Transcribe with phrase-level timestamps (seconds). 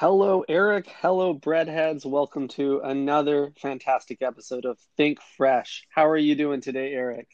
[0.00, 0.94] Hello, Eric.
[1.02, 2.06] Hello, breadheads.
[2.06, 5.88] Welcome to another fantastic episode of Think Fresh.
[5.88, 7.26] How are you doing today, Eric?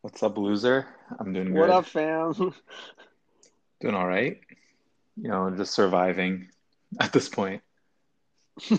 [0.00, 0.88] What's up, loser?
[1.20, 1.60] I'm doing good.
[1.60, 2.34] What up, fam?
[3.80, 4.40] Doing all right.
[5.16, 6.48] You know, just surviving
[7.00, 7.62] at this point.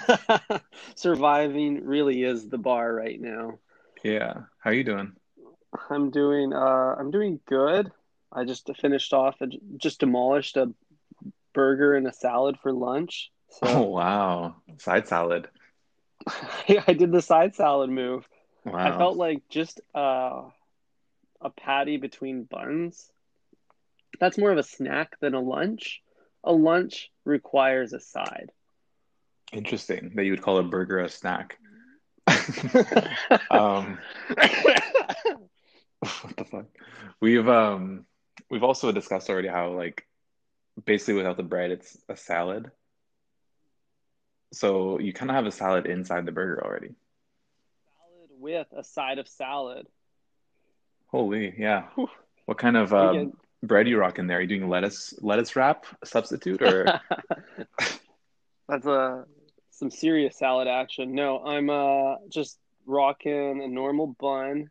[0.96, 3.60] Surviving really is the bar right now.
[4.04, 4.34] Yeah.
[4.60, 5.14] How are you doing?
[5.90, 7.90] I'm doing uh I'm doing good.
[8.34, 9.38] I just finished off
[9.78, 10.74] just demolished a
[11.54, 13.32] burger and a salad for lunch.
[13.50, 14.56] So Oh wow.
[14.78, 15.48] Side salad.
[16.88, 18.28] I did the side salad move.
[18.66, 18.78] Wow.
[18.78, 20.44] I felt like just uh
[21.42, 23.10] a patty between buns.
[24.20, 26.02] That's more of a snack than a lunch.
[26.44, 28.52] A lunch requires a side.
[29.54, 31.58] Interesting that you would call a burger a snack.
[33.50, 33.98] um,
[36.00, 36.66] what the fuck?
[37.20, 38.06] We've um
[38.50, 40.06] we've also discussed already how like
[40.86, 42.72] basically without the bread it's a salad.
[44.52, 46.96] So you kind of have a salad inside the burger already.
[47.98, 49.88] Salad with a side of salad.
[51.08, 51.88] Holy, yeah.
[52.46, 54.38] What kind of um, bread you rocking in there?
[54.38, 56.86] Are you doing lettuce lettuce wrap substitute or
[58.68, 59.26] That's a
[59.72, 61.14] some serious salad action.
[61.14, 64.70] No, I'm uh just rocking a normal bun,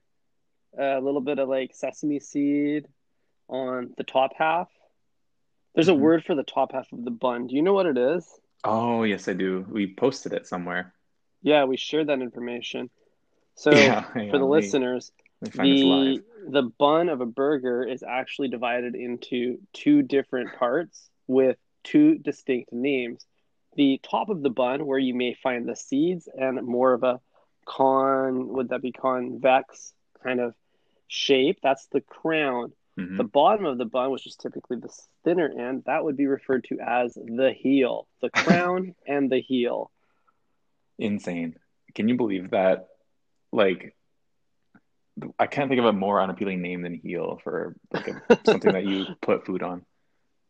[0.79, 2.87] a little bit of like sesame seed
[3.49, 4.69] on the top half.
[5.75, 6.01] There's a Mhm.
[6.01, 7.47] word for the top half of the bun.
[7.47, 8.41] Do you know what it is?
[8.65, 9.65] Oh, yes, I do.
[9.71, 10.93] We posted it somewhere.
[11.43, 12.91] Yeah, we shared that information.
[13.55, 17.09] So Yeah, for the on, let me- listeners, Let me find this the the bun
[17.11, 23.27] of a burger is actually divided into two different parts with two distinct names.
[23.77, 27.21] The top of the bun, where you may find the seeds and more of a
[27.67, 29.93] con, would that be convex
[30.25, 30.55] kind of
[31.07, 31.59] shape?
[31.63, 32.73] That's the crown.
[32.99, 33.17] Mhm.
[33.17, 36.65] The bottom of the bun, which is typically the thinner end, that would be referred
[36.65, 38.09] to as the heel.
[38.21, 39.91] The crown and the heel.
[40.99, 41.57] Insane.
[41.95, 42.89] Can you believe that?
[43.53, 43.95] Like,
[45.39, 48.85] I can't think of a more unappealing name than heel for like a, something that
[48.85, 49.85] you put food on.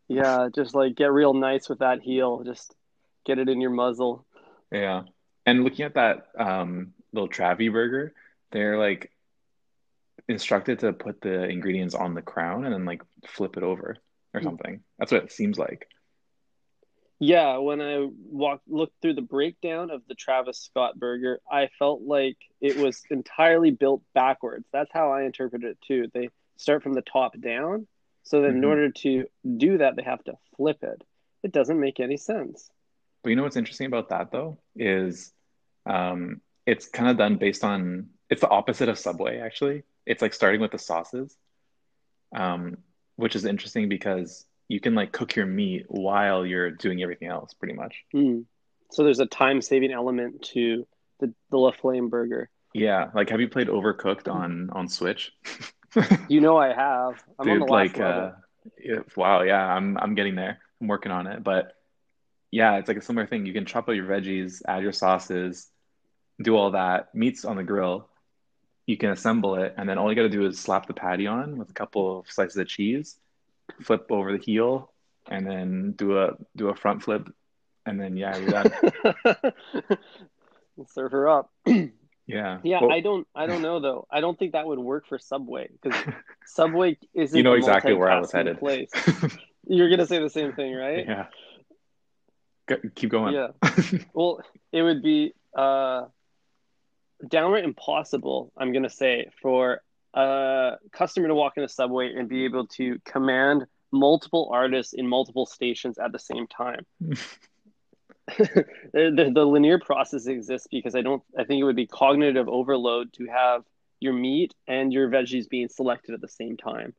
[0.09, 2.43] Yeah, just like get real nice with that heel.
[2.45, 2.75] Just
[3.27, 4.25] get it in your muzzle.
[4.73, 5.03] Yeah.
[5.45, 8.15] And looking at that um, little Travi burger,
[8.53, 9.11] they're like
[10.29, 13.97] instructed to put the ingredients on the crown and then like flip it over
[14.35, 14.45] or Mm.
[14.45, 14.81] something.
[14.99, 15.89] That's what it seems like.
[17.21, 22.03] Yeah, when I walked looked through the breakdown of the Travis Scott burger, I felt
[22.03, 24.67] like it was entirely built backwards.
[24.73, 26.09] That's how I interpreted it too.
[26.15, 27.89] They start from the top down,
[28.23, 28.69] so then in Mhm.
[28.69, 31.03] order to do that, they have to flip it.
[31.43, 32.71] It doesn't make any sense.
[33.23, 35.33] But you know what's interesting about that though is
[35.87, 39.83] um, it's kind of done based on it's the opposite of Subway actually.
[40.09, 41.37] It's like starting with the sauces,
[42.35, 42.79] um,
[43.17, 47.55] which is interesting because you can like cook your meat while you're doing everything else
[47.55, 48.05] pretty much.
[48.13, 48.41] Hmm.
[48.91, 50.87] So there's a time saving element to
[51.21, 52.49] the the La Flame burger.
[52.75, 55.33] Yeah, like have you played Overcooked on on Switch?
[56.29, 57.25] You know I have.
[57.39, 58.23] I'm on the Dude, last like level.
[58.23, 58.33] uh,
[58.79, 60.59] yeah, wow, yeah, I'm I'm getting there.
[60.81, 61.73] I'm working on it, but
[62.51, 63.47] yeah, it's like a similar thing.
[63.47, 65.67] You can chop up your veggies, add your sauces,
[66.43, 67.15] do all that.
[67.15, 68.09] Meat's on the grill.
[68.89, 71.27] You can assemble it, and then all you got to do is slap the patty
[71.27, 73.19] on with a couple of slices of cheese,
[73.83, 74.91] flip over the heel,
[75.31, 77.29] and then do a do a front flip,
[77.85, 78.73] and then yeah, you're done.
[80.87, 81.51] Serve her up.
[82.29, 82.59] Yeah.
[82.63, 84.07] Yeah, Well, I don't I don't know though.
[84.11, 85.99] I don't think that would work for Subway because
[86.45, 88.59] Subway isn't You know exactly where I was headed.
[88.59, 88.91] Place.
[89.67, 91.07] You're gonna say the same thing, right?
[91.09, 91.27] yeah.
[92.67, 93.33] Go, keep going.
[93.33, 93.49] Yeah.
[94.13, 96.05] Well, it would be uh,
[97.27, 99.83] downright impossible, I'm gonna say, for
[100.15, 105.07] a customer to walk in a subway and be able to command multiple artists in
[105.07, 106.85] multiple stations at the same time.
[108.39, 111.23] the, the, the linear process exists because I don't.
[111.39, 113.65] I think it would be cognitive overload to have
[114.01, 116.95] your meat and your veggies being selected at the same time.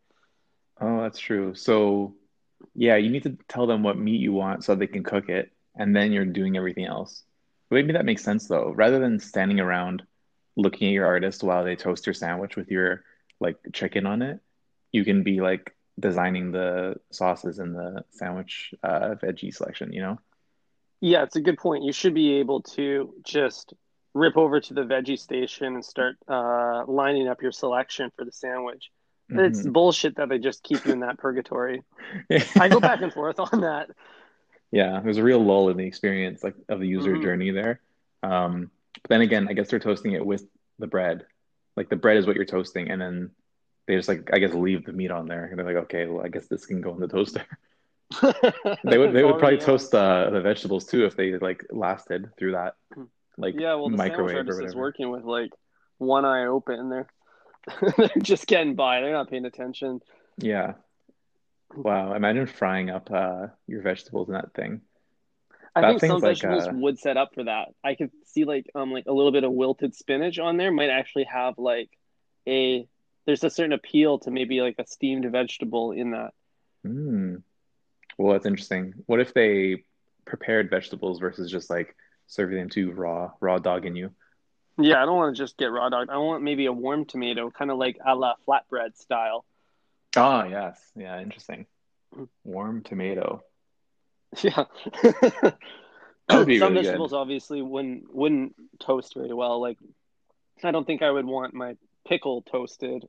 [0.81, 1.53] Oh, that's true.
[1.55, 2.15] So,
[2.73, 5.51] yeah, you need to tell them what meat you want so they can cook it,
[5.75, 7.23] and then you're doing everything else.
[7.69, 8.73] Maybe that makes sense though.
[8.75, 10.03] Rather than standing around
[10.59, 13.03] looking at your artist while they toast your sandwich with your
[13.39, 14.41] like chicken on it,
[14.91, 20.19] you can be like designing the sauces and the sandwich uh, veggie selection, you know?
[21.01, 21.83] Yeah, it's a good point.
[21.83, 23.73] You should be able to just
[24.13, 28.31] rip over to the veggie station and start uh, lining up your selection for the
[28.31, 28.91] sandwich.
[29.35, 29.73] It's Mhm.
[29.73, 31.83] bullshit that they just keep you in that purgatory.
[32.59, 33.91] I go back and forth on that.
[34.71, 37.21] Yeah, there's a real lull in the experience, like of the user Mhm.
[37.21, 37.81] journey there.
[38.23, 40.43] Um, but then again, I guess they're toasting it with
[40.77, 41.25] the bread.
[41.75, 43.31] Like the bread is what you're toasting, and then
[43.87, 46.25] they just like I guess leave the meat on there, and they're like, okay, well,
[46.25, 47.45] I guess this can go in the toaster.
[48.83, 52.53] They would they would probably toast the the vegetables too if they like lasted through
[52.53, 52.75] that
[53.39, 55.51] like Yeah, well, the sandwich microwave artist is working with like
[55.97, 56.89] one eye open.
[56.89, 57.07] They're
[57.97, 59.01] they're just getting by.
[59.01, 60.01] They're not paying attention.
[60.37, 60.73] Yeah.
[61.75, 62.13] Wow.
[62.13, 64.81] Imagine frying up uh your vegetables in that thing.
[65.75, 67.69] I think some like vegetables uh would set up for that.
[67.83, 70.89] I could see like um like a little bit of wilted spinach on there might
[70.89, 71.89] actually have like
[72.47, 72.87] a
[73.25, 76.31] there's a certain appeal to maybe like a steamed vegetable in that.
[76.83, 77.35] hmm.
[78.17, 78.93] Well, that's interesting.
[79.05, 79.85] What if they
[80.25, 81.95] prepared vegetables versus just like
[82.27, 84.11] serving them to raw raw dog in you?
[84.79, 86.09] Yeah, I don't want to just get raw dog.
[86.09, 89.45] I want maybe a warm tomato, kind of like a la flatbread style.
[90.15, 90.79] Oh, yes.
[90.95, 91.65] Yeah, interesting.
[92.43, 93.43] Warm tomato.
[94.43, 94.65] Yeah.
[96.27, 97.17] That would be Some really vegetables good.
[97.17, 99.59] obviously wouldn't wouldn't toast very well.
[99.59, 99.77] Like
[100.63, 101.75] I don't think I would want my
[102.07, 103.07] pickle toasted,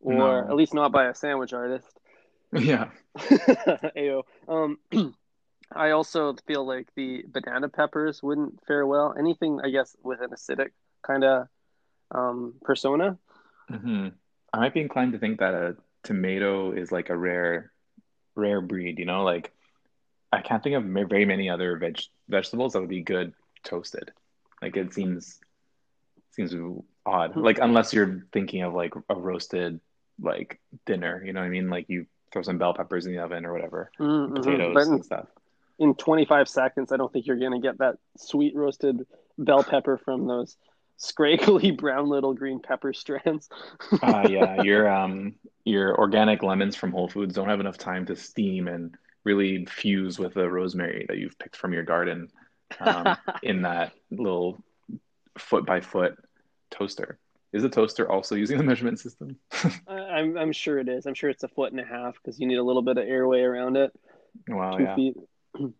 [0.00, 0.48] or No.
[0.48, 1.98] at least not by a sandwich artist.
[2.52, 2.88] Yeah.
[3.18, 4.22] Ayo.
[4.48, 4.78] Um,
[5.72, 9.14] I also feel like the banana peppers wouldn't fare well.
[9.18, 10.70] Anything, I guess, with an acidic
[11.02, 11.48] kind of
[12.12, 13.18] um, persona.
[13.68, 14.08] hmm
[14.52, 17.72] I might be inclined to think that a tomato is like a rare
[18.36, 19.24] rare breed, you know?
[19.24, 19.52] Like
[20.32, 23.32] I can't think of very many other veg vegetables that would be good
[23.64, 24.12] toasted.
[24.60, 25.38] Like it seems
[26.32, 26.54] seems
[27.04, 27.36] odd.
[27.36, 29.80] Like unless you're thinking of like a roasted
[30.20, 31.70] like dinner, you know what I mean?
[31.70, 34.34] Like you throw some bell peppers in the oven or whatever, Mm-hmm.
[34.34, 35.26] Potatoes and stuff.
[35.78, 39.06] in 25 seconds, I don't think you're going to get that sweet roasted
[39.38, 40.56] bell pepper from those
[40.98, 43.48] scraggly brown little green pepper strands.
[44.02, 45.34] Uh yeah, your um
[45.64, 48.96] your organic lemons from Whole Foods don't have enough time to steam and
[49.26, 52.28] really fuse with the rosemary that you've picked from your garden
[52.80, 54.62] um, in that little
[55.36, 56.16] foot by foot
[56.70, 57.18] toaster.
[57.52, 59.36] Is the toaster also using the measurement system?
[59.52, 61.06] I- I'm I'm sure it is.
[61.06, 63.06] I'm sure it's a foot and a half because you need a little bit of
[63.06, 63.92] airway around it.
[64.48, 64.94] Wow, Two yeah.
[64.94, 65.16] feet.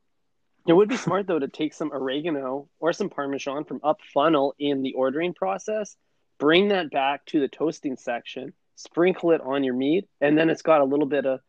[0.69, 4.53] It would be smart though to take some oregano or some parmesan from up funnel
[4.59, 5.95] in the ordering process,
[6.41, 10.63] bring that back to the toasting section, sprinkle it on your meat, and then it's
[10.63, 11.41] got a little bit of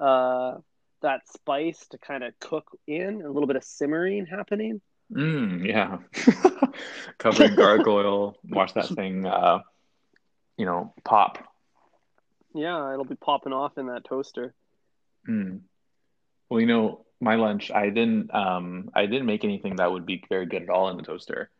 [0.00, 0.58] uh,
[1.04, 4.80] that spice to kind of cook in, a little bit of simmering happening.
[5.12, 5.98] Mm, yeah.
[7.18, 9.60] Covering gargoyle, watch that thing uh,
[10.56, 11.38] you know, pop.
[12.54, 14.54] Yeah, it'll be popping off in that toaster.
[15.28, 15.60] Mm.
[16.48, 20.22] Well, you know, my lunch, I didn't um I didn't make anything that would be
[20.28, 21.50] very good at all in the toaster.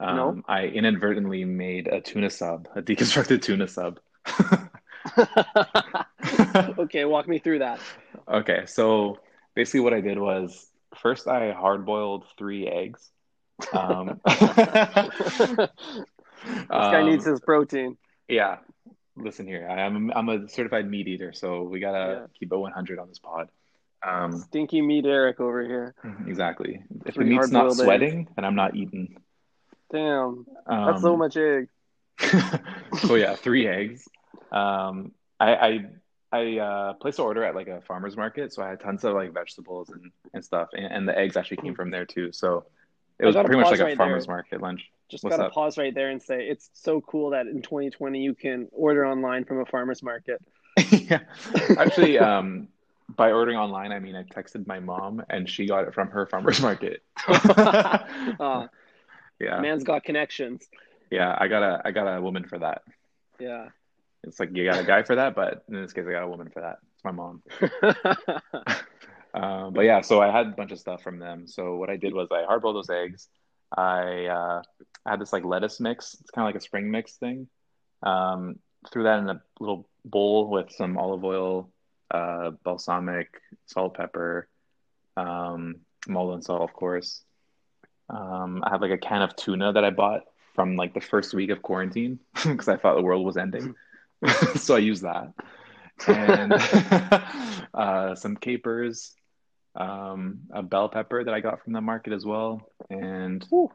[0.00, 0.30] No?
[0.30, 4.00] Um, I inadvertently made a tuna sub, a deconstructed tuna sub.
[6.78, 7.80] okay, walk me through that.
[8.30, 9.18] Okay, so
[9.54, 13.10] basically what I did was first I hard boiled three eggs.
[13.72, 14.38] Um, this
[16.68, 17.96] guy needs um, his protein.
[18.28, 18.58] yeah,
[19.16, 19.68] listen here.
[19.70, 22.26] I am I'm a certified meat eater, so we gotta Yeah.
[22.38, 23.48] keep it 100 on this pod.
[24.06, 25.94] Um, Stinky meat Eric over here.
[26.26, 26.82] exactly.
[27.04, 27.82] If the meat's not hard-boiled eggs.
[27.84, 29.18] sweating, then I'm not eating.
[29.92, 31.68] Damn, Um, that's so much egg.
[33.02, 34.08] so yeah, three eggs.
[34.52, 35.84] Um, I I,
[36.32, 39.14] I uh, placed an order at like a farmer's market, so I had tons of
[39.14, 42.30] like vegetables and, and stuff, and, and the eggs actually came from there too.
[42.32, 42.66] So
[43.18, 44.36] it I was pretty much like a farmer's there.
[44.36, 44.90] market lunch.
[45.10, 45.52] Just What's gotta up?
[45.52, 49.44] pause right there and say it's so cool that in 2020 you can order online
[49.44, 50.40] from a farmer's market.
[50.90, 51.20] yeah,
[51.76, 52.68] actually, um,
[53.16, 56.26] by ordering online, I mean I texted my mom, and she got it from her
[56.26, 57.02] farmer's market.
[57.28, 58.68] uh,
[59.40, 60.68] yeah, man's got connections.
[61.10, 62.82] yeah, I got a I got a woman for that.
[63.40, 63.70] Yeah.
[64.24, 66.28] It's like you got a guy for that, but in this case, I got a
[66.28, 66.78] woman for that.
[66.94, 67.42] It's my mom.
[69.32, 71.46] Uh, but yeah, so I had a bunch of stuff from them.
[71.46, 73.28] So what I did was I hard boiled those eggs.
[73.76, 74.62] I uh,
[75.06, 76.16] had this like lettuce mix.
[76.20, 77.48] It's kind of like a spring mix thing.
[78.02, 78.58] Um,
[78.90, 81.70] threw that in a little bowl with some olive oil,
[82.10, 83.28] uh, balsamic,
[83.66, 84.48] salt, pepper,
[85.16, 85.76] um,
[86.08, 87.22] Maldon salt, of course.
[88.08, 90.22] Um, I had like a can of tuna that I bought
[90.54, 93.74] from like the first week of quarantine because I thought the world was ending.
[94.56, 95.32] so I use that
[96.08, 96.52] and
[97.74, 99.12] uh, some capers,
[99.74, 103.70] um, a bell pepper that I got from the market as well, and Whew.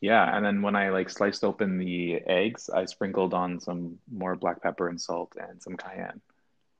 [0.00, 4.34] yeah, and then when I like sliced open the eggs, I sprinkled on some more
[4.36, 6.20] black pepper and salt and some cayenne,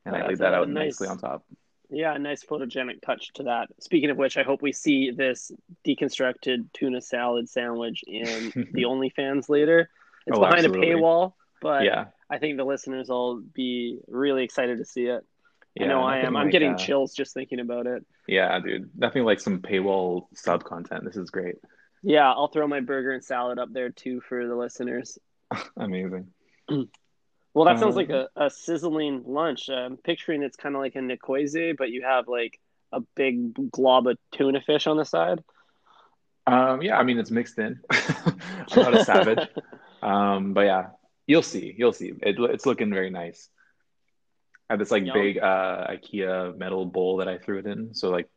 [0.05, 1.45] and Oh, I laid that out nice- nicely on top.
[1.91, 3.69] yeah, a nice photogenic touch to that.
[3.81, 5.53] Speaking of which, I hope we see this
[5.87, 9.89] deconstructed tuna salad sandwich in the OnlyFans later.
[10.27, 10.91] It's Oh, behind absolutely.
[10.91, 15.25] a paywall, but Yeah, I think the listeners will be really excited to see it.
[15.75, 16.37] yeah, I know I am.
[16.37, 18.05] I'm getting uh, chills just thinking about it.
[18.27, 21.05] Yeah, dude, nothing like some paywall sub content.
[21.05, 21.57] This is great,
[22.03, 25.19] Yeah, I'll throw my burger and salad up there too for the listeners.
[25.77, 26.29] amazing.
[27.55, 29.69] Well, that sounds Uh, like a, a sizzling lunch.
[29.71, 32.59] I'm picturing it's kind of like a Niçoise, but you have like
[32.93, 35.43] a big glob of tuna fish on the side?
[36.47, 37.81] Um, yeah, I mean it's mixed in.
[37.91, 38.37] I'm
[38.77, 39.49] not a savage,
[40.03, 40.87] um, but yeah,
[41.27, 41.75] you'll see.
[41.77, 42.13] You'll see.
[42.23, 43.49] It, it's looking very nice.
[44.69, 45.15] I have this like Yum.
[45.15, 47.95] big uh, IKEA metal bowl that I threw it in.
[47.95, 48.29] So like,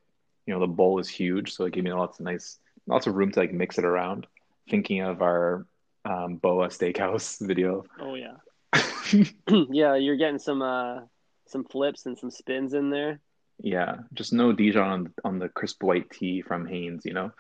[0.46, 3.16] you know, the bowl is huge, so it gave me lots of nice, lots of
[3.16, 4.28] room to like mix it around.
[4.70, 5.66] Thinking of our
[6.06, 7.84] um, Boa Steakhouse video.
[8.00, 8.36] Oh yeah.
[9.72, 11.02] yeah, you're getting some uh
[11.48, 13.20] some flips and some spins in there.
[13.62, 17.06] Yeah, just no Dijon on on the crisp white tee from Hanes.
[17.06, 17.32] You know.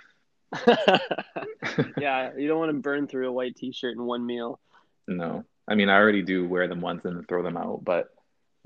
[1.97, 4.59] yeah, you don't want to burn through a white t-shirt in one meal.
[5.09, 8.07] No, I mean I already do wear them once and then throw them out, but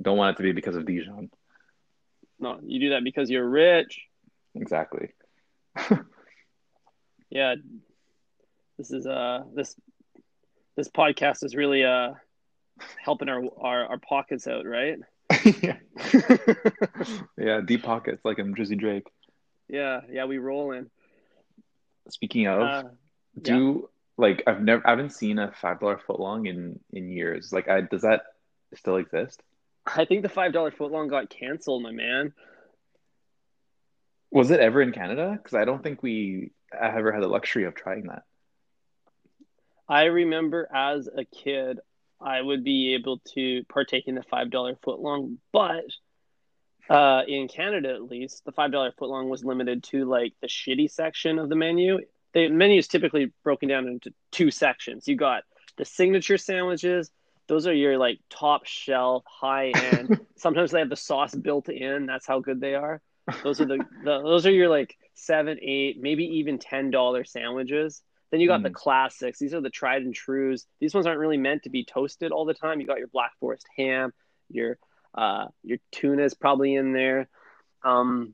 [0.02, 1.30] don't want it to be because of Dijon.
[2.40, 4.02] No, you do that because you're rich.
[4.56, 5.10] Exactly.
[7.30, 7.56] Yeah.
[8.78, 9.76] This is uh this
[10.76, 12.14] this podcast is really uh
[13.04, 15.00] helping our our, our pockets out, right?
[15.64, 15.78] yeah.
[17.38, 19.08] yeah, deep pockets like I'm Drizzy Drake.
[19.68, 20.92] yeah, yeah, we roll in.
[22.10, 22.84] Speaking of, Uh,
[23.42, 27.52] do like I've never I haven't seen a five dollar footlong in in years.
[27.52, 28.24] Like I does that
[28.76, 29.42] still exist?
[29.86, 32.34] I think the five dollar footlong got canceled, my man.
[34.32, 35.32] Was it ever in Canada?
[35.32, 38.24] Because I don't think we ever had the luxury of trying that.
[39.88, 41.80] I remember as a kid,
[42.20, 45.86] I would be able to partake in the five dollar footlong, but
[46.90, 50.90] uh, in Canada at least, the five dollar footlong was limited to like the shitty
[50.90, 52.00] section of the menu.
[52.34, 55.08] The menu is typically broken down into two sections.
[55.08, 55.44] You got
[55.78, 57.12] the signature sandwiches;
[57.48, 60.18] those are your like top shelf, high end.
[60.38, 62.06] Sometimes they have the sauce built in.
[62.06, 63.02] That's how good they are.
[63.44, 68.02] Those are the, the those are your like seven, eight, maybe even ten dollar sandwiches.
[68.32, 68.74] Then you got the Mm.
[68.74, 69.38] classics.
[69.38, 70.66] These are the tried and trues.
[70.80, 72.82] These ones aren't really meant to be toasted all the time.
[72.82, 74.12] You got your black forest ham,
[74.50, 74.80] your
[75.14, 77.30] uh, your tuna is probably in there.
[77.84, 78.34] Um,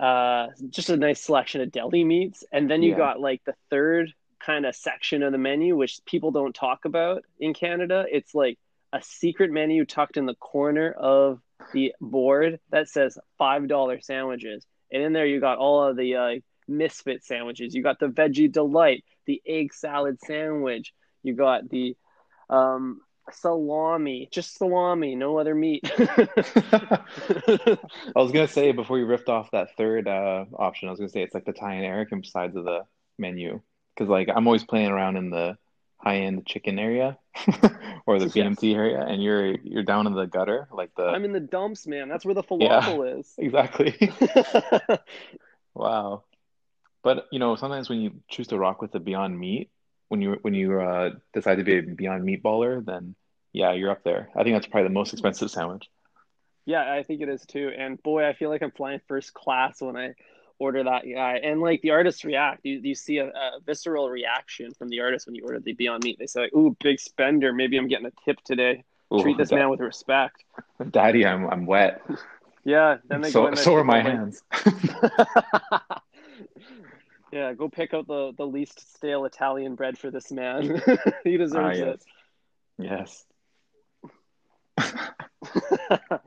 [0.00, 2.96] uh, just a nice selection of deli meats, and then you Yeah.
[2.96, 4.12] got like the third
[4.44, 8.06] kind of section of the menu, which people don't talk about in Canada.
[8.10, 8.58] It's like
[8.92, 11.40] a secret menu tucked in the corner of
[11.74, 16.16] the board that says five dollar sandwiches, and in there you got all of the
[16.16, 17.74] uh, misfit sandwiches.
[17.74, 20.94] You got the veggie delight, the egg salad sandwich.
[21.22, 21.96] You got the
[22.48, 23.02] um,
[23.34, 25.90] salami, just salami, no other meat.
[25.98, 27.78] I
[28.16, 31.22] was gonna say before you riffed off that third uh, option, I was gonna say
[31.22, 32.84] it's like the Thai and American sides of the
[33.18, 33.60] menu
[33.94, 35.56] because like I'm always playing around in the
[35.98, 37.18] high end chicken area
[38.06, 38.62] or the Yes.
[38.62, 42.08] Area, and you're you're down in the gutter, like the I'm in the dumps, man.
[42.08, 43.02] That's where the Yeah.
[43.18, 43.34] is.
[43.38, 43.94] exactly.
[45.74, 46.24] Wow.
[47.02, 49.70] But you know, sometimes when you choose to rock with the Beyond Meat,
[50.08, 53.14] when you when you uh, decide to be a Beyond Meatballer, then
[53.52, 54.28] yeah, you're up there.
[54.36, 55.88] I think that's probably the most expensive sandwich.
[56.66, 57.70] yeah, I think it is too.
[57.76, 60.14] And boy, I feel like I'm flying first class when I
[60.58, 61.40] order that guy.
[61.42, 62.60] And like the artists react.
[62.64, 66.04] You, you see a, a visceral reaction from the artist when you order the Beyond
[66.04, 66.18] Meat.
[66.18, 67.52] They say, like, "Ooh, big spender.
[67.52, 68.84] Maybe I'm getting a tip today.
[69.12, 70.44] Ooh, Treat this da- man with respect."
[70.90, 72.02] Daddy, I'm I'm wet.
[72.64, 72.98] Yeah.
[73.08, 74.42] Then they go So there so are my hands.
[77.32, 80.62] yeah, go pick out the the least stale Italian bread for this man.
[81.24, 81.98] he Ah, deserves yes.
[82.78, 83.24] Yes.
[83.28, 83.29] it.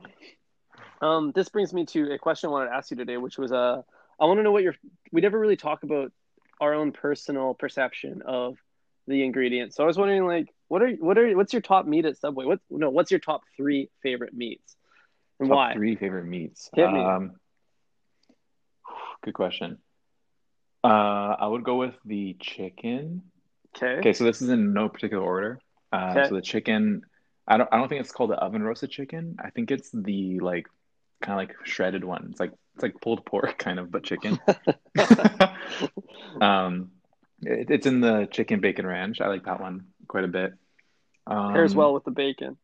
[1.00, 3.52] um, this brings me to a question I wanted to ask you today, which was
[3.52, 3.82] uh,
[4.20, 4.74] I want to know what your
[5.12, 6.12] we never really talk about
[6.60, 8.56] our own personal perception of
[9.06, 9.76] the ingredients.
[9.76, 12.46] So I was wondering, like, what are what are what's your top meat at Subway?
[12.46, 14.76] What no, what's your top three favorite meats,
[15.40, 15.72] and Top why?
[15.72, 16.70] three favorite meats.
[16.74, 17.00] Hit me.
[17.00, 17.32] Um,
[19.22, 19.78] good question.
[20.82, 23.22] Uh, I would go with the chicken.
[23.76, 23.98] Okay.
[23.98, 25.58] Okay, so this is in no particular order.
[25.92, 26.28] Uh, Okay.
[26.28, 27.02] so the chicken,
[27.46, 29.36] I don't, I don't think it's called the oven roasted chicken.
[29.42, 30.66] I think it's the like
[31.20, 32.28] kind of like shredded one.
[32.30, 34.38] It's like it's like pulled pork kind of, but chicken.
[36.40, 36.90] um,
[37.42, 39.20] it, it's in the chicken bacon ranch.
[39.20, 40.54] I like that one quite a bit.
[41.26, 42.56] Um, Pairs well with the bacon.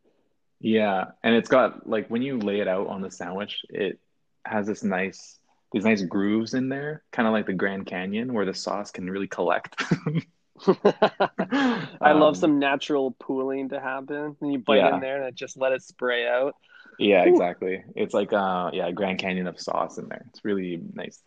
[0.61, 3.99] Yeah, and it's got like when you lay it out on the sandwich, it
[4.45, 5.39] has this nice
[5.73, 9.09] these nice grooves in there, kind of like the Grand Canyon, where the sauce can
[9.09, 9.83] really collect.
[12.01, 14.37] I love Um, some natural pooling to happen.
[14.41, 14.89] And you bite Yeah.
[14.89, 16.55] in there and it just let it spray out.
[16.99, 17.27] Yeah, Ooh.
[17.27, 17.83] exactly.
[17.97, 20.25] It's like uh yeah, Grand Canyon of sauce in there.
[20.29, 21.23] It's really nice.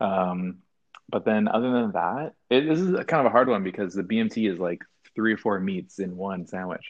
[0.00, 0.58] Um,
[1.08, 3.94] but then other than that, it, this is a kind of a hard one because
[3.94, 4.82] the BMT is like
[5.14, 6.86] three or four meats in one sandwich.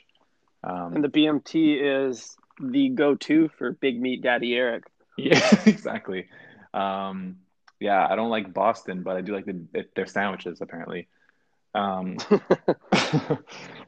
[0.65, 4.85] Um, And the BMT is the go-to for Big Meat Daddy Eric.
[5.17, 6.29] Yeah, exactly.
[6.73, 7.39] Um,
[7.81, 11.09] yeah, I don't like Boston, but I do like the, their sandwiches apparently.
[11.75, 12.17] Um,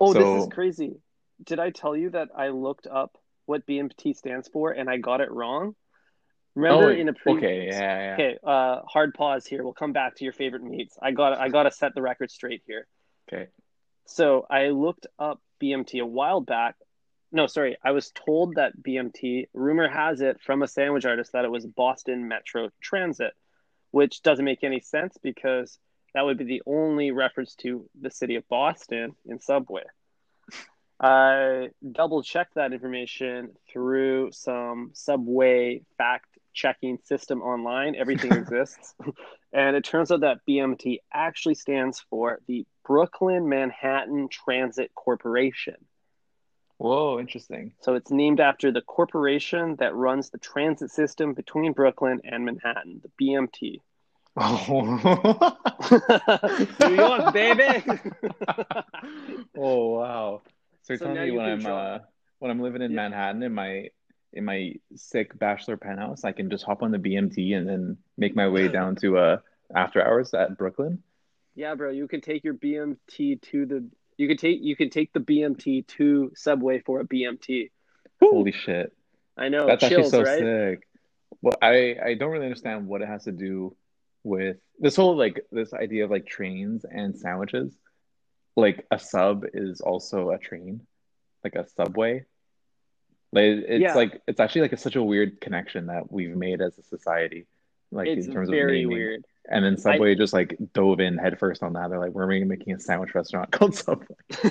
[0.00, 0.96] Oh, this is crazy.
[1.44, 5.20] Did I tell you that I looked up what BMT stands for and I got
[5.20, 5.74] it wrong?
[6.54, 8.14] Remember Oh, in a pre okay, yeah, yeah.
[8.14, 9.62] Okay, uh hard pause here.
[9.62, 10.96] We'll come back to your favorite meats.
[11.00, 12.86] I got I got to set the record straight here.
[13.32, 13.48] Okay.
[14.06, 16.74] So, I looked up BMT a while back.
[17.30, 17.76] No, sorry.
[17.84, 21.64] I was told that BMT, rumor has it from a sandwich artist that it was
[21.64, 23.34] Boston Metro Transit,
[23.92, 25.78] which doesn't make any sense because
[26.14, 29.84] that would be the only reference to the city of Boston in Subway.
[31.00, 37.94] I double checked that information through some Subway fact checking system online.
[37.96, 38.94] Everything exists.
[39.52, 45.76] and it turns out that BMT actually stands for the Brooklyn Manhattan Transit Corporation.
[46.76, 47.72] Whoa, interesting.
[47.82, 53.02] So it's named after the corporation that runs the transit system between Brooklyn and Manhattan,
[53.02, 53.80] the BMT.
[54.36, 55.56] Oh.
[56.80, 57.84] New York, baby.
[59.56, 60.42] oh wow.
[60.82, 61.98] So you're So telling now me you when I'm uh
[62.38, 62.96] when I'm living in Yeah.
[62.96, 63.88] Manhattan in my
[64.32, 68.36] in my sick bachelor penthouse, I can just hop on the BMT and then make
[68.36, 69.36] my way down to uh
[69.74, 71.02] after hours at Brooklyn.
[71.54, 75.12] Yeah, bro, you can take your BMT to the you can take you can take
[75.12, 77.70] the BMT to Subway for a BMT.
[78.20, 78.92] Holy shit.
[79.36, 80.38] I know, That's actually so right?
[80.38, 80.86] sick.
[81.42, 83.74] Well, I I don't really understand what it has to do
[84.24, 87.74] with this whole like this idea of like trains and sandwiches.
[88.56, 90.86] Like a sub is also a train,
[91.44, 92.24] like a subway.
[93.32, 93.94] Like it's Yeah.
[93.94, 97.46] like it's actually like a, such a weird connection that we've made as a society,
[97.92, 98.96] like It's in terms of very naming.
[98.96, 99.24] weird.
[99.48, 101.88] And then Subway just like dove in headfirst on that.
[101.90, 104.06] They're like, we're making making a sandwich restaurant called Subway.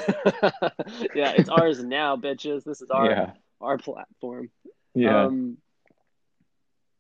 [1.14, 2.64] yeah, it's ours now, bitches.
[2.64, 4.50] This is our Yeah, our platform.
[4.96, 5.26] yeah.
[5.26, 5.58] Um,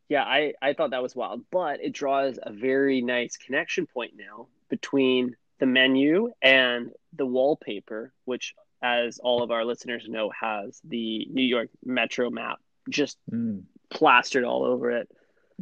[0.09, 4.13] yeah, I, I thought that was wild, but it draws a very nice connection point
[4.17, 10.81] now between the menu and the wallpaper, which, as all of our listeners know, has
[10.83, 12.57] the New York Metro map
[12.89, 15.09] just Mm, plastered all over it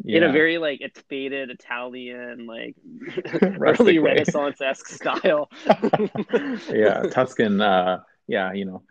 [0.04, 0.18] yeah.
[0.18, 2.76] in a very like it's faded Italian, like
[3.42, 4.00] early.
[4.00, 5.50] Renaissance esque style.
[6.70, 7.62] yeah, Tuscan.
[7.62, 8.84] Uh, yeah, you know.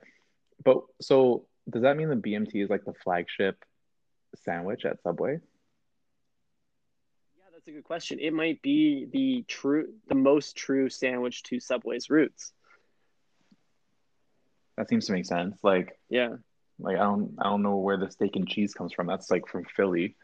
[0.65, 3.65] But so does that mean the BMT is like the flagship
[4.45, 5.35] sandwich at Subway?
[7.37, 8.19] Yeah, that's a good question.
[8.21, 12.53] It might be the true, the most true sandwich to Subway's roots.
[14.77, 15.57] That seems to make sense.
[15.63, 16.37] Like, Yeah,
[16.79, 19.07] like I don't, I don't know where the steak and cheese comes from.
[19.07, 20.17] That's like from Philly.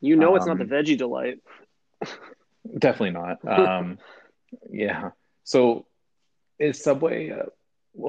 [0.00, 1.40] you know it's not the Um, veggie delight.
[2.78, 3.44] Definitely not.
[3.44, 3.98] Um,
[4.70, 5.10] yeah.
[5.44, 5.86] So
[6.60, 7.30] is Subway?
[7.30, 7.46] Uh,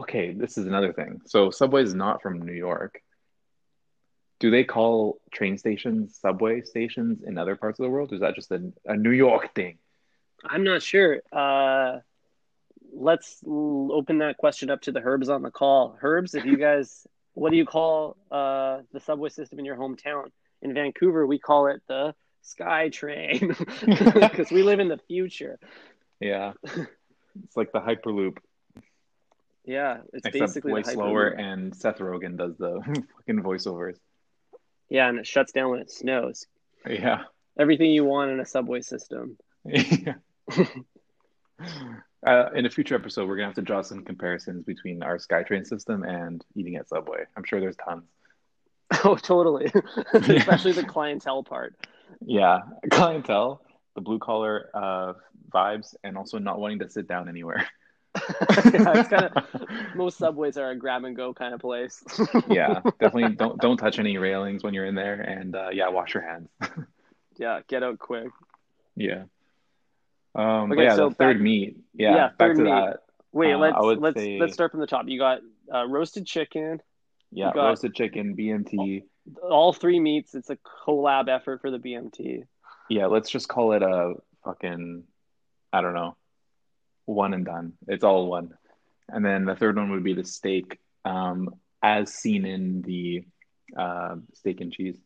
[0.02, 1.22] okay, this is another thing.
[1.26, 3.02] So Subway is not from New York.
[4.40, 8.12] Do they call train stations subway stations in other parts of the world?
[8.12, 9.78] Or is that just a, a New York thing?
[10.44, 11.22] I'm not sure.
[11.32, 12.00] Uh,
[12.94, 15.98] let's l- open that question up to the Herbs on the call.
[16.02, 20.28] Herbs, if you guys, what do you call uh, the subway system in your hometown?
[20.62, 25.60] In Vancouver, we call it the Sky Train because we live in the future.
[26.20, 26.54] Yeah.
[27.44, 28.38] It's like the Hyperloop,
[29.64, 32.82] Yeah, it's except basically way slower, and Seth Rogen does the
[33.16, 33.98] fucking voiceovers.
[34.90, 36.48] Yeah, and it shuts down when it snows.
[36.88, 37.24] Yeah.
[37.58, 39.38] Everything you want in a subway system.
[39.66, 40.16] Yeah.
[42.26, 45.66] Uh, in a future episode, we're gonna have to draw some comparisons between our SkyTrain
[45.66, 47.24] system and eating at Subway.
[47.38, 48.04] I'm sure there's tons.
[49.04, 49.72] Oh, totally.
[50.14, 51.76] Especially the clientele part.
[52.26, 53.62] Yeah, clientele,
[53.94, 55.14] the blue collar uh,
[55.54, 57.68] vibes, and also not wanting to sit down anywhere.
[58.74, 59.44] Yeah, it's kind of
[59.96, 62.04] most subways are a grab and go kind of place.
[62.50, 66.14] yeah, definitely don't don't touch any railings when you're in there, and uh, yeah, wash
[66.14, 66.50] your hands.
[67.38, 68.30] yeah, get out quick.
[68.96, 69.24] yeah.
[70.36, 71.78] Um, Okay, yeah, so the third back- meat.
[71.94, 72.70] Yeah, yeah, back to meat.
[72.70, 72.98] that.
[73.32, 75.06] Wait, Uh, let's let's say- let's start from the top.
[75.08, 75.40] You got
[75.74, 76.82] uh, roasted chicken,
[77.32, 79.04] Yeah, roasted chicken, BMT.
[79.42, 80.36] all three meats.
[80.36, 82.44] It's a collab effort for the BMT.
[82.90, 85.04] Yeah, let's just call it a fucking,
[85.72, 86.16] I don't know,
[87.14, 87.74] one and done.
[87.88, 88.54] It's all one.
[89.08, 91.50] And then the third one would be the steak, um,
[91.82, 93.24] as seen in the
[93.76, 94.98] uh, steak and cheese.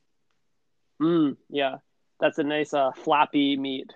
[1.02, 1.78] Mm, yeah,
[2.20, 3.94] that's a nice uh, flappy meat.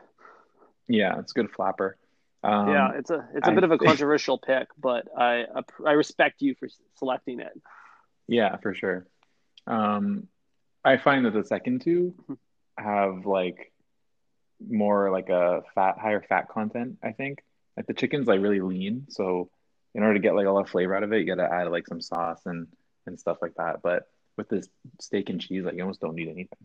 [0.88, 1.98] Yeah, it's a good flapper.
[2.44, 5.46] Um, yeah, it's a it's a I bit of a controversial pick, but I
[5.86, 7.60] I respect you for selecting it.
[8.28, 9.06] yeah, for sure.
[9.66, 10.28] Um,
[10.86, 12.14] I find that the second two
[12.78, 13.74] have like
[14.66, 16.98] more like a fat, higher fat content.
[17.04, 17.44] I think
[17.78, 19.50] like the chicken's like really lean, so
[19.96, 21.52] in order to get like a lot of flavor out of it, you got to
[21.52, 22.68] add like some sauce and
[23.06, 23.78] and stuff like that.
[23.82, 24.04] But
[24.36, 24.68] with this
[25.00, 26.60] steak and cheese, like you almost don't need anything.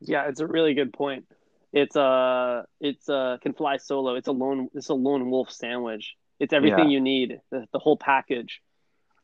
[0.00, 1.24] Yeah, it's a really good point.
[1.72, 4.14] It's uh it's uh can fly solo.
[4.14, 6.14] It's a lone it's a lone wolf sandwich.
[6.38, 6.94] It's everything Yeah.
[6.94, 7.40] you need.
[7.50, 8.60] The, the whole package.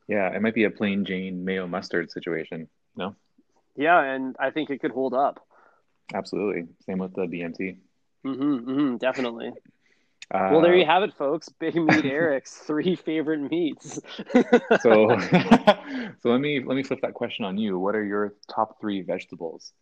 [0.09, 2.69] Yeah, it might be a plain Jane mayo mustard situation.
[2.97, 3.15] No,
[3.77, 5.47] Yeah, and I think it could hold up.
[6.13, 6.69] Absolutely.
[6.85, 7.79] Same with the BMT.
[8.27, 9.53] Mm-hmm, mm-hmm, definitely.
[10.33, 11.49] Uh, Well, there you have it, folks.
[11.51, 14.01] Big Meat Eric's three favorite meats.
[14.81, 15.19] so
[16.21, 17.79] so let me let me flip that question on you.
[17.79, 19.73] What are your top three vegetables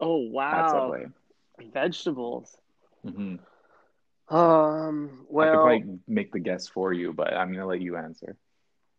[0.00, 0.94] oh wow,
[1.72, 2.54] vegetables.
[3.02, 3.36] hmm
[4.28, 5.26] Um.
[5.38, 8.36] I could probably make the guess for you, but I'm gonna let you answer.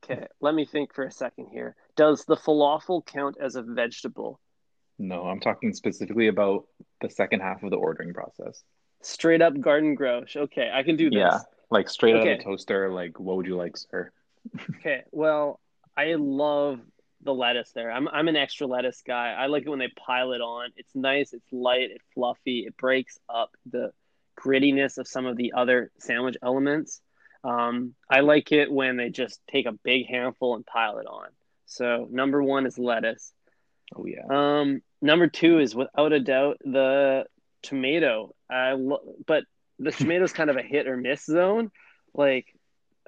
[0.03, 0.27] okay.
[0.41, 1.75] Let me think for a second here.
[1.95, 4.39] Does the falafel count as a vegetable?
[4.97, 6.65] No, I'm talking specifically about
[7.01, 8.63] the second half of the ordering process.
[9.07, 10.35] Straight up garden grosh.
[10.35, 11.19] Okay, I can do this.
[11.19, 11.39] Yeah,
[11.69, 12.37] like straight out of Okay.
[12.37, 12.89] the toaster.
[12.91, 14.11] Like, what would you like, sir?
[14.79, 15.03] Okay.
[15.11, 15.59] Well,
[15.95, 16.79] I love
[17.23, 17.91] the lettuce there.
[17.91, 19.33] I'm I'm an extra lettuce guy.
[19.33, 20.71] I like it when they pile it on.
[20.75, 22.65] It's nice, it's light, it's fluffy.
[22.67, 23.91] It breaks up the
[24.39, 27.01] grittiness of some of the other sandwich elements.
[27.43, 31.29] Um, I like it when they just take a big handful and pile it on.
[31.65, 33.33] So number one is lettuce.
[33.95, 37.25] Oh yeah, Um, number two is without a doubt the
[37.63, 38.33] tomato.
[38.49, 39.43] I lo- but
[39.79, 41.71] the tomato's kind of a hit or miss zone.
[42.13, 42.47] Like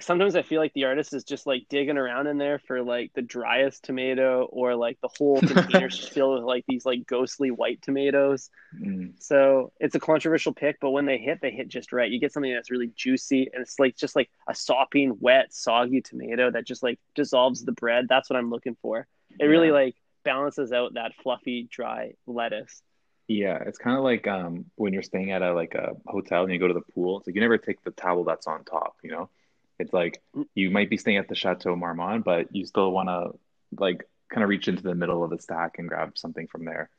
[0.02, 3.12] sometimes I feel like the artist is just like digging around in there for like
[3.16, 7.82] the driest tomato or like the whole container filled with like these like ghostly white
[7.82, 8.50] tomatoes.
[8.74, 12.10] Mm, So it's a controversial pick, but when they hit, they hit just right.
[12.10, 16.02] You get something that's really juicy and it's like just like a sopping, wet, soggy
[16.02, 18.06] tomato that just like dissolves the bread.
[18.08, 19.06] That's what I'm looking for.
[19.40, 22.82] It really like balances out that fluffy, dry lettuce.
[23.30, 23.60] Yeah.
[23.65, 26.60] It's kind of like um when you're staying at a like a hotel and you
[26.60, 27.20] go to the pool.
[27.20, 28.98] It's like you never take the towel that's on top.
[29.04, 29.32] You know,
[29.80, 30.22] it's like
[30.56, 33.39] you might be staying at the Chateau Marmont, but you still want to
[33.80, 36.92] like kind of reach into the middle of the stack and grab something from there.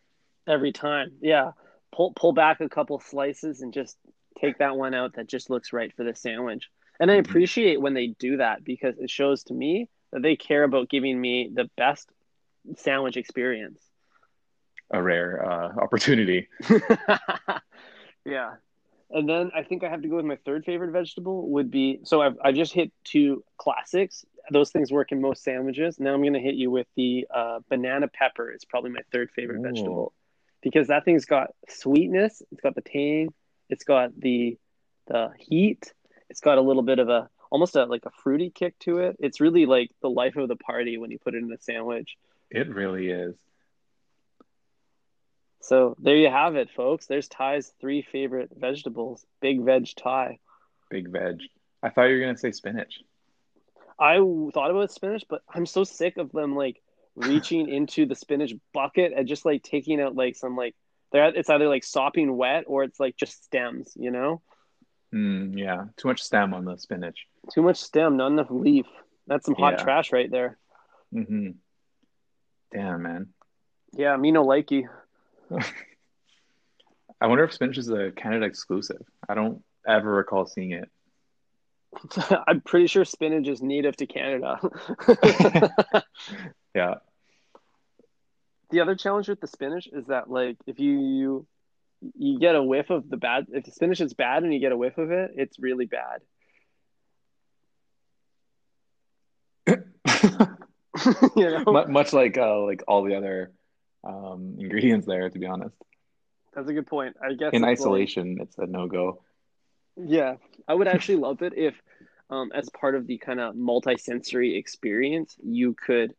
[0.49, 1.13] every time.
[1.23, 1.53] Yeah,
[1.95, 3.99] pull pull back a couple slices and just
[4.41, 6.71] take that one out that just looks right for the sandwich.
[7.01, 7.21] And I Mhm.
[7.21, 11.21] appreciate when they do that because it shows to me that they care about giving
[11.21, 12.11] me the best
[12.77, 13.90] sandwich experience.
[14.93, 16.49] A rare uh, opportunity.
[18.25, 18.55] yeah.
[19.11, 22.01] And then I think I have to go with my third favorite vegetable would be
[22.05, 24.25] so I've I just hit two classics.
[24.53, 25.99] Those things work in most sandwiches.
[25.99, 28.51] Now I'm gonna hit you with the uh, banana pepper.
[28.51, 29.63] It's probably my third favorite Ooh.
[29.63, 30.13] vegetable
[30.63, 32.43] because that thing's got sweetness.
[32.53, 33.35] It's got the tang.
[33.69, 34.57] It's got the
[35.09, 35.93] the heat.
[36.29, 39.17] It's got a little bit of a almost a like a fruity kick to it.
[39.19, 42.17] It's really like the life of the party when you put it in a sandwich.
[42.51, 43.35] It really is.
[45.61, 47.07] So there you have it, folks.
[47.07, 49.25] There's Ty's three favorite vegetables.
[49.41, 50.39] Big veg Ty.
[50.91, 51.41] Big veg.
[51.83, 53.01] I thought you were gonna say spinach.
[53.99, 56.81] I thought about spinach, but I'm so sick of them like
[57.15, 60.75] reaching into the spinach bucket and just like taking out like some like
[61.13, 64.41] they're it's either like sopping wet or it's like just stems, you know?
[65.13, 67.27] Mm, yeah, too much stem on the spinach.
[67.53, 68.87] Too much stem, not enough leaf.
[69.27, 69.83] That's some hot Yeah.
[69.83, 70.57] trash right there.
[71.13, 71.51] Mm-hmm.
[72.73, 73.29] Damn, man.
[73.93, 74.85] Yeah, me no likey.
[77.21, 79.03] I wonder if spinach is a Canada exclusive.
[79.29, 80.89] I don't ever recall seeing it.
[82.47, 84.59] I'm pretty sure spinach is native to Canada.
[86.75, 86.95] Yeah.
[88.71, 91.47] the other challenge with the spinach is that like if you you,
[92.17, 94.71] you get a whiff of the bad if the spinach is bad and you get
[94.71, 96.21] a whiff of it, it's really bad.
[101.37, 101.65] you know?
[101.67, 103.53] Mu- Much like uh, like all the other
[104.05, 105.77] um, ingredients there, to be honest.
[106.55, 107.17] That's a good point.
[107.23, 109.23] I guess In it's like- isolation, it's a no go.
[109.97, 110.37] yeah,
[110.67, 111.75] I would actually love it if,
[112.29, 116.15] um, as part of the kind of multi-sensory experience, you could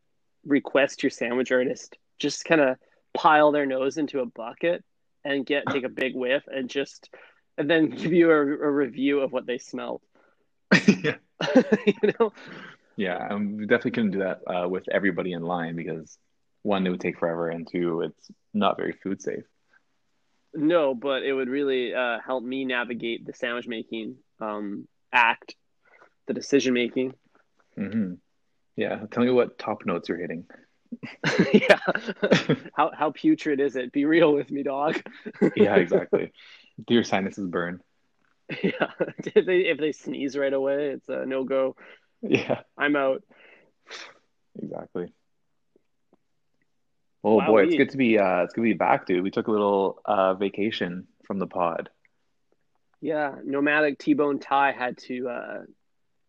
[0.46, 2.78] request your sandwich artist just kind of
[3.13, 4.84] pile their nose into a bucket
[5.24, 7.10] and get take a big whiff and just
[7.58, 10.02] and then give you a, a review of what they smelled.
[11.04, 11.15] yeah.
[11.86, 12.32] you know,
[12.96, 16.17] Yeah, um, we definitely couldn't do that uh, with everybody in line because
[16.63, 19.43] one, it would take forever, and two, it's not very food safe.
[20.54, 25.56] no, but it would really uh, help me navigate the sandwich making um, act,
[26.28, 27.13] the decision making.
[27.78, 28.15] Mm-hmm.
[28.76, 30.45] Yeah, tell me what top notes you're hitting.
[31.54, 31.80] yeah.
[32.76, 33.91] how how putrid is it?
[33.91, 35.02] Be real with me, dog.
[35.56, 36.32] Yeah, exactly.
[36.86, 37.82] Do your sinuses burn?
[38.63, 38.91] yeah.
[39.00, 41.76] if they if they sneeze right away, it's a no go.
[42.21, 43.24] Yeah, I'm out.
[44.62, 45.13] exactly.
[47.23, 49.23] Oh boy, it's good to be uh, it's good to be back, dude.
[49.23, 51.89] We took a little uh, vacation from the pod.
[52.99, 55.57] Yeah, nomadic T-Bone Ty had to uh,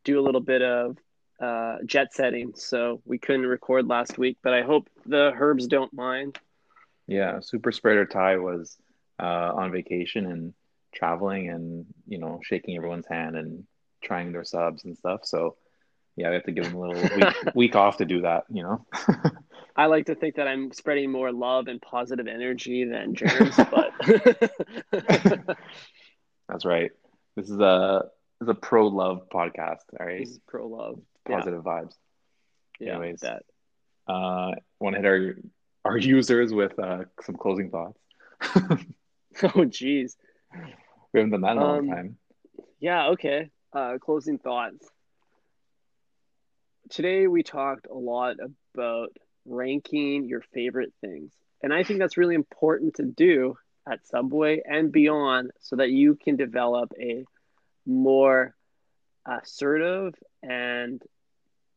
[0.04, 0.96] do a little bit of
[1.40, 4.38] uh, jet setting, so we couldn't record last week.
[4.42, 6.38] But I hope the Herbs don't mind.
[7.06, 8.76] Yeah, Super Spreader Ty was
[9.20, 10.54] uh, on vacation and
[10.94, 13.64] traveling and, you know, shaking everyone's hand and
[14.02, 15.20] trying their subs and stuff.
[15.24, 15.56] So,
[16.16, 18.62] yeah, we have to give him a little week, week off to do that, you
[18.62, 18.86] know?
[19.74, 23.92] I like to think that I'm spreading more love and positive energy than germs, but
[26.48, 26.90] That's right.
[27.36, 28.04] This is a
[28.40, 29.78] this is a pro love podcast.
[29.98, 30.98] All right, pro love.
[31.26, 31.94] positive vibes.
[32.80, 33.20] Yeah, Anyways.
[33.20, 33.44] that.
[34.06, 35.36] Uh, want to hit our
[35.84, 37.98] our users with uh, some closing thoughts.
[39.56, 40.14] Oh, geez.
[41.14, 42.18] we haven't done that in a long Um, time.
[42.80, 43.50] Yeah, okay.
[43.72, 44.86] Uh, closing thoughts.
[46.90, 48.36] Today we talked a lot
[48.74, 51.32] about ranking your favorite things.
[51.62, 53.56] And I think that's really important to do
[53.90, 57.24] at Subway and beyond so that you can develop a
[57.86, 58.54] more
[59.26, 61.02] assertive and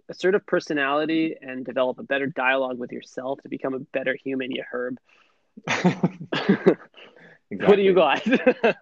[0.10, 4.64] assertive personality and develop a better dialogue with yourself to become a better human, you
[4.72, 4.98] herb.
[7.50, 8.26] What do you got?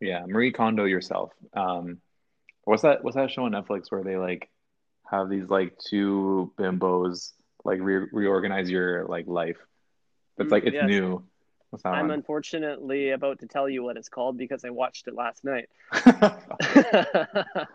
[0.00, 1.32] Yeah, Marie Kondo yourself.
[1.54, 1.98] Um,
[2.62, 3.02] what's that?
[3.02, 4.48] What's that show on Netflix where they like
[5.10, 7.32] have these like two bimbos
[7.68, 9.58] like re reorganize your like life?
[10.38, 10.88] It's like Mm, it's yes.
[10.88, 11.22] new.
[11.84, 12.10] I'm one?
[12.12, 15.68] unfortunately about to tell you what it's called because I watched it last night.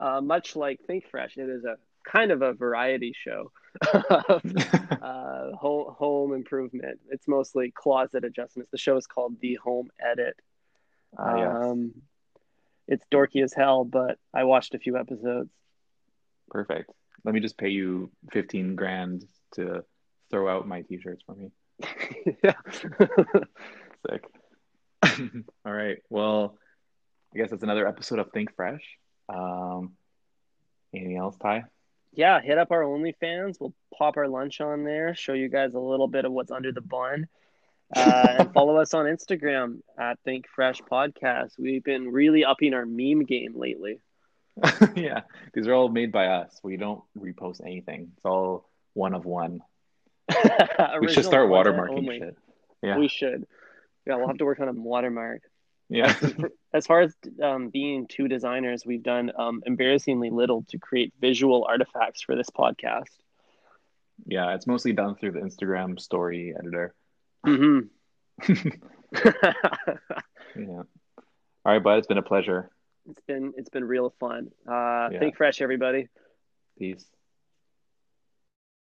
[0.00, 3.52] uh, much like Think Fresh, it is a kind of a variety show
[3.92, 4.42] of
[5.02, 6.98] uh, home, home improvement.
[7.10, 8.70] It's mostly closet adjustments.
[8.70, 10.36] The show is called The Home Edit.
[11.18, 11.54] Ah, yes.
[11.54, 11.92] Um,
[12.88, 15.50] it's dorky as hell, but I watched a few episodes.
[16.48, 16.90] Perfect.
[17.24, 19.84] Let me just pay you 15 grand to
[20.30, 21.50] throw out my t-shirts for me.
[22.42, 22.54] yeah.
[24.10, 24.24] Sick.
[25.64, 25.98] All right.
[26.10, 26.56] Well,
[27.34, 28.82] I guess that's another episode of Think Fresh.
[29.28, 29.92] Um,
[30.94, 31.64] anything else, Ty?
[32.14, 33.58] yeah, hit up our OnlyFans.
[33.58, 36.72] We'll pop our lunch on there, show you guys a little bit of what's under
[36.72, 37.26] the bun.
[37.94, 41.52] Uh, and follow us on Instagram at Think Fresh Podcast.
[41.58, 44.00] We've been really upping our meme game lately.
[44.94, 45.22] Yeah,
[45.54, 46.60] these are all made by us.
[46.62, 48.12] We don't repost anything.
[48.14, 49.60] It's all one of one.
[51.00, 52.36] We should start watermarking shit.
[52.82, 52.98] Yeah.
[52.98, 53.46] We should.
[54.06, 55.42] Yeah, we'll have to work on a watermark.
[55.88, 56.14] Yeah.
[56.72, 61.64] As far as um, being two designers, we've done um, embarrassingly little to create visual
[61.68, 63.10] artifacts for this podcast.
[64.26, 66.94] Yeah, it's mostly done through the Instagram story editor.
[67.44, 67.80] hmm
[70.56, 70.82] Yeah.
[71.64, 71.98] All right, bud.
[71.98, 72.70] It's been a pleasure.
[73.08, 74.48] it's been it's been real fun.
[74.66, 75.18] Uh, Yeah.
[75.18, 76.08] Think fresh, everybody.
[76.78, 77.04] Peace.